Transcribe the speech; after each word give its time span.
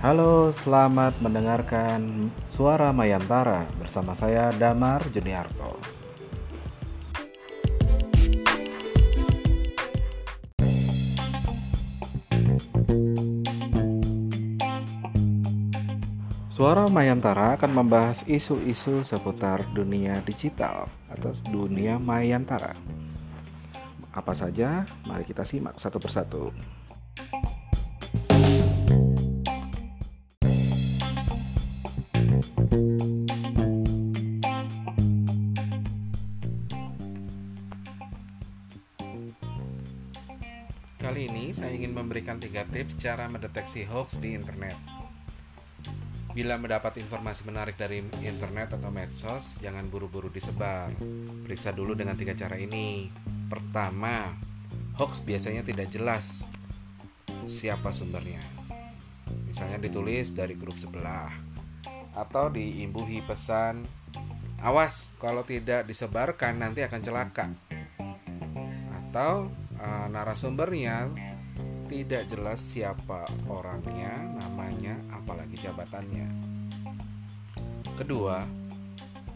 Halo, 0.00 0.48
selamat 0.48 1.20
mendengarkan 1.20 2.32
Suara 2.56 2.88
Mayantara 2.88 3.68
bersama 3.76 4.16
saya 4.16 4.48
Damar 4.48 5.04
Juniarto. 5.12 5.76
Suara 16.56 16.88
Mayantara 16.88 17.60
akan 17.60 17.84
membahas 17.84 18.24
isu-isu 18.24 19.04
seputar 19.04 19.68
dunia 19.76 20.24
digital 20.24 20.88
atau 21.12 21.36
dunia 21.52 22.00
Mayantara. 22.00 22.72
Apa 24.16 24.32
saja? 24.32 24.80
Mari 25.04 25.28
kita 25.28 25.44
simak 25.44 25.76
satu 25.76 26.00
persatu. 26.00 26.48
Kali 41.00 41.32
ini 41.32 41.48
saya 41.56 41.72
ingin 41.72 41.96
memberikan 41.96 42.36
tiga 42.36 42.68
tips 42.68 43.00
cara 43.00 43.24
mendeteksi 43.24 43.88
hoax 43.88 44.20
di 44.20 44.36
internet. 44.36 44.76
Bila 46.36 46.60
mendapat 46.60 47.00
informasi 47.00 47.48
menarik 47.48 47.80
dari 47.80 48.04
internet 48.20 48.76
atau 48.76 48.92
medsos, 48.92 49.56
jangan 49.64 49.88
buru-buru 49.88 50.28
disebar. 50.28 50.92
Periksa 51.48 51.72
dulu 51.72 51.96
dengan 51.96 52.20
tiga 52.20 52.36
cara 52.36 52.60
ini. 52.60 53.08
Pertama, 53.48 54.28
hoax 55.00 55.24
biasanya 55.24 55.64
tidak 55.64 55.88
jelas 55.88 56.44
siapa 57.48 57.96
sumbernya. 57.96 58.44
Misalnya 59.48 59.80
ditulis 59.80 60.36
dari 60.36 60.52
grup 60.52 60.76
sebelah 60.76 61.32
atau 62.12 62.52
diimbuhi 62.52 63.24
pesan 63.24 63.88
awas 64.60 65.16
kalau 65.16 65.48
tidak 65.48 65.88
disebarkan 65.88 66.60
nanti 66.60 66.84
akan 66.84 67.00
celaka. 67.00 67.48
Atau 69.00 69.48
e, 69.80 69.88
narasumbernya 70.12 71.08
tidak 71.88 72.30
jelas 72.30 72.60
siapa 72.62 73.26
orangnya, 73.50 74.14
namanya, 74.38 74.94
apalagi 75.10 75.58
jabatannya. 75.58 76.28
Kedua, 77.98 78.46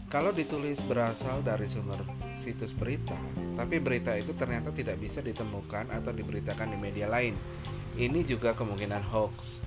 kalau 0.07 0.31
ditulis 0.31 0.79
berasal 0.87 1.43
dari 1.43 1.67
sumber 1.67 1.99
situs 2.39 2.71
berita, 2.71 3.19
tapi 3.59 3.83
berita 3.83 4.15
itu 4.15 4.31
ternyata 4.31 4.71
tidak 4.71 4.95
bisa 5.03 5.19
ditemukan 5.19 5.91
atau 5.91 6.15
diberitakan 6.15 6.71
di 6.71 6.77
media 6.79 7.11
lain, 7.11 7.35
ini 7.99 8.23
juga 8.23 8.55
kemungkinan 8.55 9.03
hoax. 9.11 9.59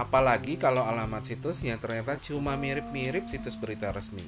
Apalagi 0.00 0.56
kalau 0.56 0.82
alamat 0.82 1.28
situsnya 1.28 1.76
ternyata 1.76 2.16
cuma 2.16 2.56
mirip-mirip 2.56 3.28
situs 3.28 3.60
berita 3.60 3.92
resmi. 3.92 4.24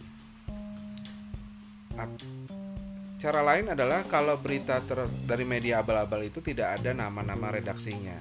Cara 3.16 3.40
lain 3.40 3.72
adalah 3.72 4.04
kalau 4.04 4.36
berita 4.36 4.76
ter 4.84 5.08
dari 5.24 5.48
media 5.48 5.80
abal-abal 5.80 6.20
itu 6.20 6.44
tidak 6.44 6.76
ada 6.76 6.92
nama-nama 6.92 7.48
redaksinya 7.48 8.12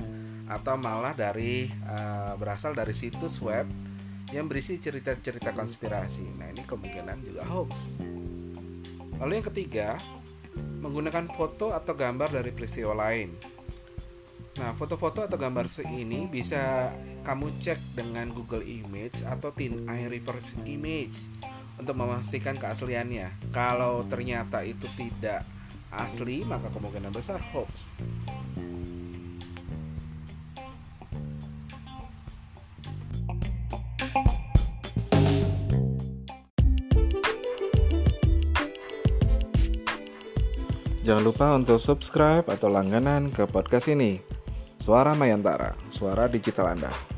atau 0.47 0.79
malah 0.79 1.11
dari 1.11 1.67
uh, 1.83 2.39
berasal 2.39 2.71
dari 2.71 2.95
situs 2.95 3.43
web 3.43 3.67
yang 4.31 4.47
berisi 4.47 4.79
cerita-cerita 4.79 5.51
konspirasi. 5.51 6.23
Nah, 6.39 6.47
ini 6.47 6.63
kemungkinan 6.63 7.27
juga 7.27 7.43
hoax. 7.43 7.99
Lalu 9.19 9.31
yang 9.35 9.47
ketiga, 9.51 9.87
menggunakan 10.79 11.27
foto 11.35 11.75
atau 11.75 11.91
gambar 11.91 12.31
dari 12.31 12.55
peristiwa 12.55 12.95
lain. 12.95 13.35
Nah, 14.55 14.71
foto-foto 14.79 15.27
atau 15.27 15.35
gambar 15.35 15.67
ini 15.91 16.31
bisa 16.31 16.87
kamu 17.27 17.51
cek 17.59 17.99
dengan 17.99 18.31
Google 18.31 18.63
Image 18.63 19.27
atau 19.27 19.51
TinEye 19.51 20.07
Reverse 20.07 20.55
Image 20.63 21.15
untuk 21.79 21.95
memastikan 21.97 22.55
keasliannya. 22.55 23.51
Kalau 23.51 24.03
ternyata 24.07 24.63
itu 24.63 24.87
tidak 24.95 25.43
asli, 25.91 26.43
maka 26.43 26.71
kemungkinan 26.71 27.11
besar 27.11 27.39
hoax. 27.53 27.91
Jangan 41.05 41.21
lupa 41.21 41.53
untuk 41.53 41.77
subscribe 41.77 42.49
atau 42.49 42.65
langganan 42.65 43.29
ke 43.29 43.45
podcast 43.45 43.93
ini. 43.93 44.17
Suara 44.81 45.13
Mayantara, 45.13 45.77
suara 45.93 46.25
digital 46.25 46.73
Anda. 46.73 47.14